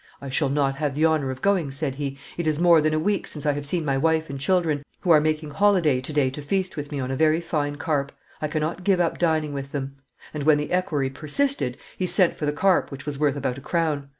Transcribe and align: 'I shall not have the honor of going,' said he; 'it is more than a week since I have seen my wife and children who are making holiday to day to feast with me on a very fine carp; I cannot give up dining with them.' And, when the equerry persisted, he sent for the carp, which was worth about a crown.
'I 0.19 0.29
shall 0.29 0.49
not 0.49 0.77
have 0.77 0.95
the 0.95 1.05
honor 1.05 1.29
of 1.29 1.43
going,' 1.43 1.69
said 1.69 1.93
he; 1.93 2.17
'it 2.35 2.47
is 2.47 2.59
more 2.59 2.81
than 2.81 2.95
a 2.95 2.97
week 2.97 3.27
since 3.27 3.45
I 3.45 3.51
have 3.53 3.67
seen 3.67 3.85
my 3.85 3.99
wife 3.99 4.31
and 4.31 4.39
children 4.39 4.83
who 5.01 5.11
are 5.11 5.21
making 5.21 5.51
holiday 5.51 6.01
to 6.01 6.11
day 6.11 6.31
to 6.31 6.41
feast 6.41 6.75
with 6.75 6.91
me 6.91 6.99
on 6.99 7.11
a 7.11 7.15
very 7.15 7.39
fine 7.39 7.75
carp; 7.75 8.11
I 8.41 8.47
cannot 8.47 8.83
give 8.83 8.99
up 8.99 9.19
dining 9.19 9.53
with 9.53 9.73
them.' 9.73 9.97
And, 10.33 10.41
when 10.41 10.57
the 10.57 10.71
equerry 10.71 11.11
persisted, 11.11 11.77
he 11.97 12.07
sent 12.07 12.33
for 12.33 12.47
the 12.47 12.51
carp, 12.51 12.89
which 12.89 13.05
was 13.05 13.19
worth 13.19 13.35
about 13.35 13.59
a 13.59 13.61
crown. 13.61 14.09